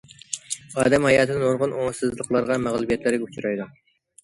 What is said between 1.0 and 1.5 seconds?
ھاياتىدا